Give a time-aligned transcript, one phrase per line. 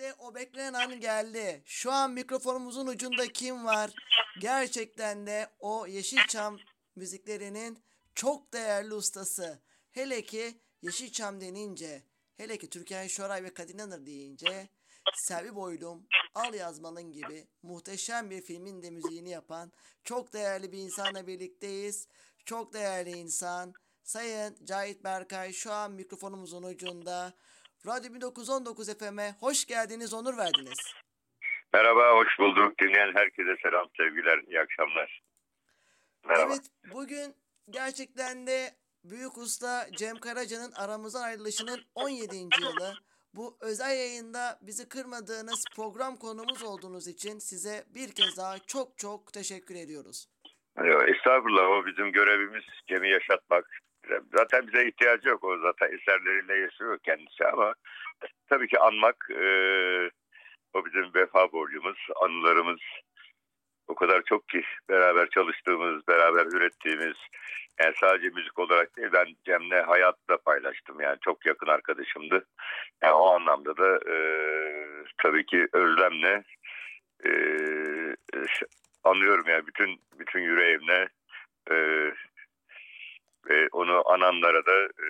[0.00, 1.62] İşte o beklenen an geldi.
[1.66, 3.90] Şu an mikrofonumuzun ucunda kim var?
[4.40, 6.58] Gerçekten de o Yeşilçam
[6.96, 7.78] müziklerinin
[8.14, 9.62] çok değerli ustası.
[9.92, 12.02] Hele ki Yeşilçam denince,
[12.36, 14.68] hele ki Türkan Şoray ve Kadir İnanır deyince
[15.14, 19.72] Selvi Boylum, Al Yazmalın gibi muhteşem bir filmin de müziğini yapan
[20.04, 22.08] çok değerli bir insanla birlikteyiz.
[22.44, 23.74] Çok değerli insan.
[24.02, 27.34] Sayın Cahit Berkay şu an mikrofonumuzun ucunda.
[27.86, 30.78] Radyo 1919 FM'e hoş geldiniz, onur verdiniz.
[31.72, 32.78] Merhaba, hoş bulduk.
[32.78, 35.22] Dinleyen herkese selam, sevgiler, iyi akşamlar.
[36.28, 36.52] Merhaba.
[36.52, 37.34] Evet, bugün
[37.70, 38.70] gerçekten de
[39.04, 42.36] büyük usta Cem Karaca'nın aramızdan ayrılışının 17.
[42.36, 42.94] yılı.
[43.34, 49.32] Bu özel yayında bizi kırmadığınız program konumuz olduğunuz için size bir kez daha çok çok
[49.32, 50.26] teşekkür ediyoruz.
[51.08, 53.79] Estağfurullah, o bizim görevimiz Cem'i yaşatmak.
[54.34, 57.74] Zaten bize ihtiyacı yok, o zaten eserleriyle yaşıyor kendisi ama
[58.48, 59.44] tabii ki anmak e,
[60.74, 62.80] o bizim vefa borcumuz, anılarımız.
[63.88, 67.16] O kadar çok ki beraber çalıştığımız, beraber ürettiğimiz,
[67.80, 71.00] yani sadece müzik olarak değil ben Cem'le hayatla paylaştım.
[71.00, 72.46] Yani çok yakın arkadaşımdı.
[73.02, 74.16] Yani o anlamda da e,
[75.18, 76.44] tabii ki özlemle
[77.26, 77.32] e,
[79.04, 81.08] anlıyorum yani bütün bütün yüreğimle
[81.70, 81.74] e,
[83.48, 85.08] ve onu ananlara da e,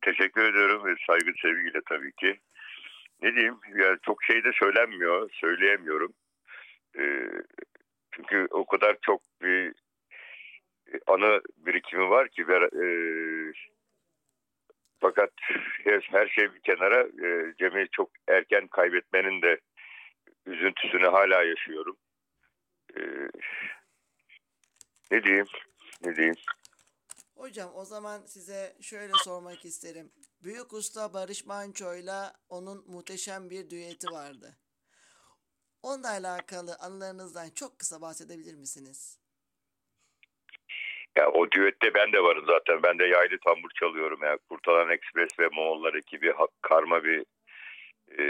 [0.00, 2.40] teşekkür ediyorum ve saygı sevgiyle tabii ki.
[3.22, 6.12] Ne diyeyim yani çok şey de söylenmiyor, söyleyemiyorum.
[6.98, 7.28] E,
[8.12, 9.72] çünkü o kadar çok bir
[11.06, 12.86] anı birikimi var ki e,
[15.00, 15.30] fakat
[15.84, 19.60] her şey bir kenara e, Cem'i çok erken kaybetmenin de
[20.46, 21.96] üzüntüsünü hala yaşıyorum.
[22.96, 23.00] E,
[25.10, 25.46] ne diyeyim?
[26.04, 26.36] Ne diyeyim?
[27.36, 30.12] Hocam o zaman size şöyle sormak isterim.
[30.42, 34.56] Büyük usta Barış Manço'yla onun muhteşem bir düeti vardı.
[35.82, 39.18] Onunla alakalı anılarınızdan çok kısa bahsedebilir misiniz?
[41.16, 42.82] Ya o düette ben de varım zaten.
[42.82, 44.20] Ben de yaylı tambur çalıyorum.
[44.22, 46.32] Yani Kurtalan Express ve Moğollar ekibi
[46.62, 47.24] karma bir
[48.18, 48.24] e,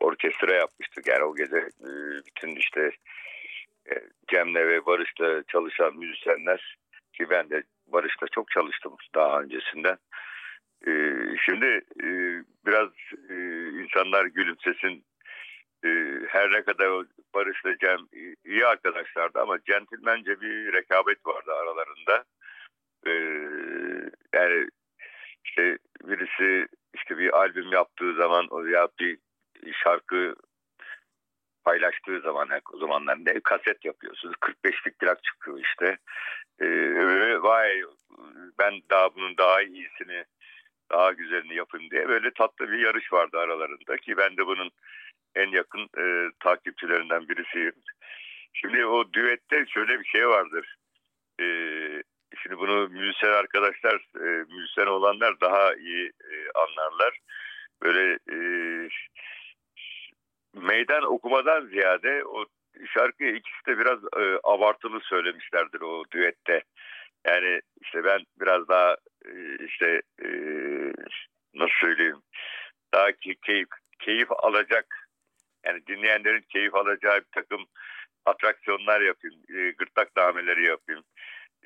[0.00, 1.06] orkestra yapmıştık.
[1.06, 1.90] Yani o gece e,
[2.26, 2.90] bütün işte
[4.28, 6.76] Cem'le ve Barış'la çalışan müzisyenler
[7.12, 9.98] ki ben de Barış'la çok çalıştım daha öncesinden.
[10.86, 10.92] E,
[11.44, 11.66] şimdi
[12.02, 12.08] e,
[12.66, 12.88] biraz
[13.30, 13.34] e,
[13.68, 15.04] insanlar gülümsesin
[15.84, 15.88] e,
[16.28, 17.98] her ne kadar Barış ve Cem
[18.44, 22.24] iyi arkadaşlardı ama centilmence bir rekabet vardı aralarında.
[23.06, 23.12] E,
[24.34, 24.68] yani
[25.44, 29.18] işte birisi işte bir albüm yaptığı zaman ya bir
[29.84, 30.34] şarkı
[31.68, 35.98] paylaştığı zaman o zamanlar ne kaset yapıyorsunuz 45'lik plak çıkıyor işte
[36.60, 37.82] ee, vay
[38.58, 40.24] ben daha bunun daha iyisini
[40.90, 44.70] daha güzelini yapın diye böyle tatlı bir yarış vardı aralarında ki ben de bunun
[45.34, 47.74] en yakın e, takipçilerinden birisiyim.
[48.52, 50.76] Şimdi o düette şöyle bir şey vardır.
[51.40, 51.46] E,
[52.42, 57.18] şimdi bunu müzisyen arkadaşlar, e, müzisyen olanlar daha iyi e, anlarlar.
[57.82, 58.38] Böyle e,
[60.54, 62.44] meydan okumadan ziyade o
[62.94, 66.62] şarkıyı ikisi de biraz e, abartılı söylemişlerdir o düette.
[67.26, 70.28] Yani işte ben biraz daha e, işte e,
[71.54, 72.22] nasıl söyleyeyim
[72.94, 73.12] daha
[73.42, 73.68] keyif
[73.98, 75.08] keyif alacak
[75.66, 77.66] yani dinleyenlerin keyif alacağı bir takım
[78.26, 81.02] atraksiyonlar yapayım, e, gırtlak dameleri yapayım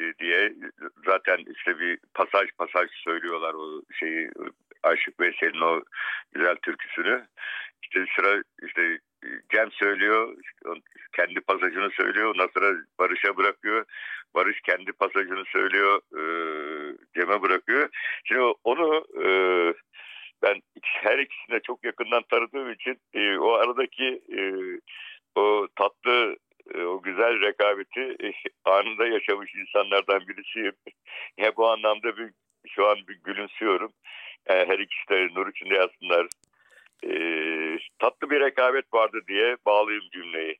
[0.00, 0.52] e, diye
[1.06, 4.30] zaten işte bir pasaj pasaj söylüyorlar o şeyi
[4.82, 5.82] Aşık Veysel'in o
[6.32, 7.26] güzel türküsünü.
[7.92, 8.98] İşte sıra işte
[9.52, 10.36] Cem söylüyor,
[11.16, 13.84] kendi pasajını söylüyor, ondan sonra Barış'a bırakıyor.
[14.34, 16.22] Barış kendi pasajını söylüyor, e,
[17.14, 17.88] Cem'e bırakıyor.
[18.24, 19.28] Şimdi onu e,
[20.42, 24.42] ben her ikisine çok yakından tanıdığım için e, o aradaki e,
[25.40, 26.36] o tatlı
[26.74, 28.32] e, o güzel rekabeti e,
[28.64, 30.74] anında yaşamış insanlardan birisiyim.
[31.38, 32.30] Ya bu anlamda bir
[32.68, 33.92] şu an bir gülümsüyorum.
[34.48, 36.26] Yani her ikisi de nur içinde yazsınlar.
[37.06, 37.12] E,
[37.98, 40.58] tatlı bir rekabet vardı diye bağlayayım cümleyi.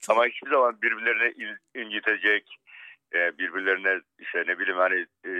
[0.00, 0.16] Çok...
[0.16, 2.56] Ama hiçbir zaman birbirlerine incitecek,
[3.14, 5.32] e, birbirlerine işte ne bileyim hani e,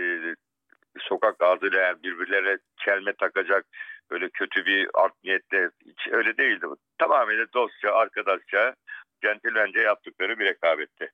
[0.99, 3.67] sokak ağzıyla yani birbirlerine çelme takacak
[4.11, 6.77] böyle kötü bir art niyetle hiç öyle değildi bu.
[6.99, 8.75] Tamamen dostça, arkadaşça,
[9.23, 11.13] centilmence yaptıkları bir rekabetti.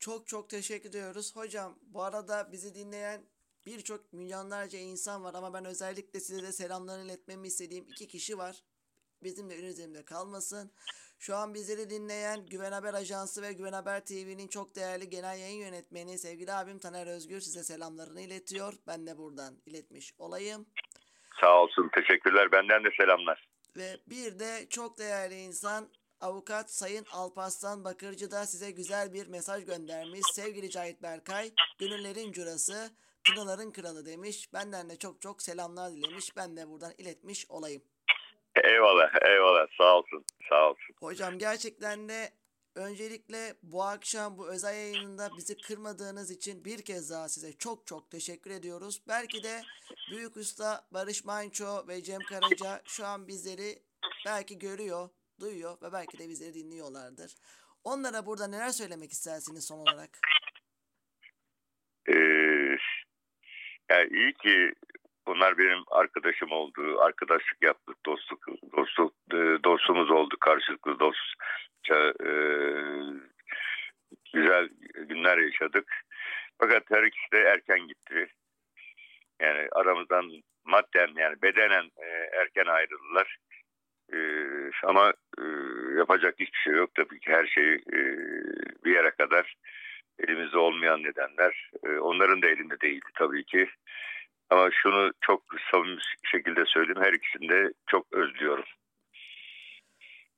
[0.00, 1.36] Çok çok teşekkür ediyoruz.
[1.36, 3.20] Hocam bu arada bizi dinleyen
[3.66, 8.62] birçok milyonlarca insan var ama ben özellikle size de selamlarını iletmemi istediğim iki kişi var.
[9.22, 10.72] Bizimle üzerimde kalmasın.
[11.18, 15.60] Şu an bizleri dinleyen Güven Haber Ajansı ve Güven Haber TV'nin çok değerli genel yayın
[15.60, 18.74] yönetmeni sevgili abim Taner Özgür size selamlarını iletiyor.
[18.86, 20.66] Ben de buradan iletmiş olayım.
[21.40, 21.90] Sağ olsun.
[21.94, 22.52] Teşekkürler.
[22.52, 23.48] Benden de selamlar.
[23.76, 25.88] Ve bir de çok değerli insan
[26.20, 30.20] avukat Sayın Alparslan Bakırcı da size güzel bir mesaj göndermiş.
[30.32, 32.90] Sevgili Cahit Berkay, gönüllerin curası,
[33.24, 34.52] tırnaların kralı demiş.
[34.52, 36.36] Benden de çok çok selamlar dilemiş.
[36.36, 37.82] Ben de buradan iletmiş olayım.
[38.64, 39.10] Eyvallah.
[39.26, 39.66] Eyvallah.
[39.78, 40.24] Sağ olsun.
[40.48, 40.94] Sağ olsun.
[41.00, 42.32] Hocam gerçekten de
[42.74, 48.10] öncelikle bu akşam bu özel yayınında bizi kırmadığınız için bir kez daha size çok çok
[48.10, 49.02] teşekkür ediyoruz.
[49.08, 49.62] Belki de
[50.10, 53.82] Büyük Usta Barış Manço ve Cem Karaca şu an bizleri
[54.26, 55.08] belki görüyor,
[55.40, 57.34] duyuyor ve belki de bizleri dinliyorlardır.
[57.84, 60.18] Onlara burada neler söylemek istersiniz son olarak?
[62.08, 62.33] Ee,
[63.90, 64.72] yani iyi ki
[65.26, 67.00] bunlar benim arkadaşım oldu.
[67.00, 67.96] Arkadaşlık yaptık.
[68.06, 70.36] Dostluk, dostluk, e, dostumuz oldu.
[70.40, 72.30] Karşılıklı dostça e,
[74.34, 75.92] güzel günler yaşadık.
[76.58, 78.28] Fakat her ikisi de erken gitti.
[79.40, 80.30] Yani aramızdan
[80.64, 82.06] madden yani bedenen e,
[82.40, 83.36] erken ayrıldılar.
[84.12, 84.18] E,
[84.82, 85.44] ama e,
[85.98, 86.90] yapacak hiçbir şey yok.
[86.94, 88.00] Tabii ki her şey e,
[88.84, 89.54] bir yere kadar
[90.18, 91.70] elimizde olmayan nedenler.
[91.86, 93.70] e, onların da elinde değildi tabii ki.
[94.50, 97.02] Ama şunu çok samimi şekilde söyleyeyim.
[97.02, 98.64] Her ikisini de çok özlüyorum.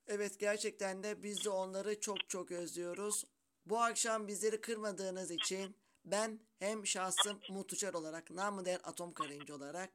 [0.09, 3.25] Evet gerçekten de biz de onları çok çok özlüyoruz.
[3.66, 9.90] Bu akşam bizleri kırmadığınız için ben hem şahsım Mutluçer olarak, namı değer Atom Karınca olarak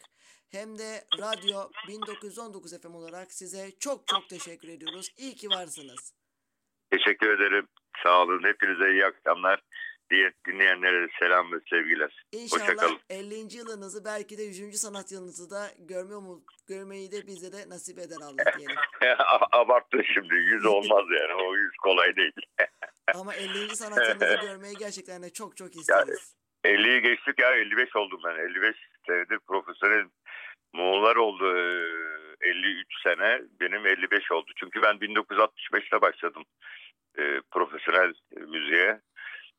[0.52, 5.10] hem de Radyo 1919 FM olarak size çok çok teşekkür ediyoruz.
[5.18, 6.14] İyi ki varsınız.
[6.92, 7.68] Teşekkür ederim.
[8.04, 8.44] Sağ olun.
[8.44, 9.62] Hepinize iyi akşamlar.
[10.12, 12.26] Diye dinleyenlere selam ve sevgiler.
[12.32, 13.00] İnşallah Hoşçakalın.
[13.10, 13.58] 50.
[13.58, 14.76] yılınızı belki de 100.
[14.82, 18.76] sanat yılınızı da görmüyor mu görmeyi de bize de nasip eder Allah diyelim.
[19.52, 20.36] Abarttın şimdi.
[20.36, 21.34] Yüz olmaz yani.
[21.34, 22.34] O yüz kolay değil.
[23.16, 23.76] Ama 50.
[23.76, 26.36] sanat yılınızı görmeyi gerçekten de çok çok isteriz.
[26.66, 28.36] 50'yi geçtik ya 55 oldum ben.
[28.36, 28.76] 55
[29.08, 30.06] senedir profesyonel
[30.74, 33.42] Moğollar oldu e, 53 sene.
[33.62, 34.52] Benim 55 oldu.
[34.56, 36.44] Çünkü ben 1965'te başladım
[37.18, 38.14] e, profesyonel
[38.48, 39.02] müziğe.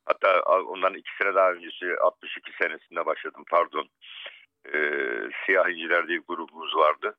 [0.06, 3.88] Hatta ondan iki sene daha öncesi 62 senesinde başladım pardon.
[4.74, 4.78] E,
[5.46, 7.16] Siyah İnciler diye grubumuz vardı.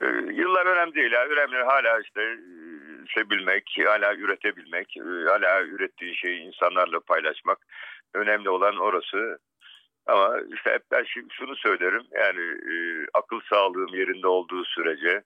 [0.00, 1.12] E, yıllar önemli değil.
[1.12, 1.26] Ya.
[1.26, 2.38] Önemli hala işte
[3.14, 7.58] sevilmek, hala üretebilmek, e, hala ürettiği şeyi insanlarla paylaşmak.
[8.14, 9.38] Önemli olan orası.
[10.06, 12.02] Ama işte hep ben şimdi şunu söylerim.
[12.12, 15.22] Yani e, akıl sağlığım yerinde olduğu sürece,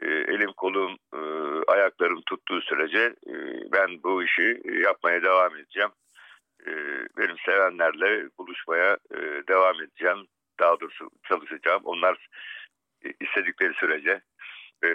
[0.00, 1.18] e, elim kolum, e,
[1.66, 3.34] ayaklarım tuttuğu sürece e,
[3.72, 5.90] ben bu işi yapmaya devam edeceğim.
[7.18, 8.98] Benim sevenlerle buluşmaya
[9.48, 10.26] devam edeceğim.
[10.60, 11.82] Daha doğrusu çalışacağım.
[11.84, 12.28] Onlar
[13.20, 14.20] istedikleri sürece.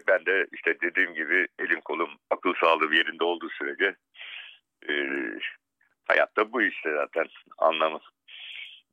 [0.07, 3.95] Ben de işte dediğim gibi elim kolum, akıl sağlığım yerinde olduğu sürece
[6.07, 7.27] hayatta bu işte zaten
[7.57, 7.99] anlamı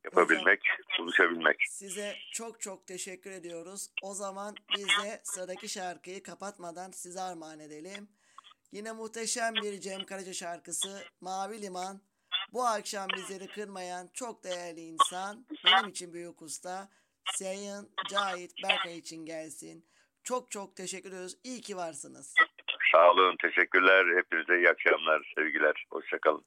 [0.05, 0.61] yapabilmek,
[0.99, 1.57] buluşabilmek.
[1.69, 3.89] Size çok çok teşekkür ediyoruz.
[4.03, 8.09] O zaman biz de sıradaki şarkıyı kapatmadan size armağan edelim.
[8.71, 12.01] Yine muhteşem bir Cem Karaca şarkısı Mavi Liman.
[12.53, 16.89] Bu akşam bizleri kırmayan çok değerli insan, benim için büyük usta,
[17.35, 19.85] Sayın Cahit Berkay için gelsin.
[20.23, 21.37] Çok çok teşekkür ediyoruz.
[21.43, 22.33] İyi ki varsınız.
[22.91, 24.17] Sağ olun, teşekkürler.
[24.17, 25.85] Hepinize iyi akşamlar, sevgiler.
[25.91, 26.45] Hoşçakalın.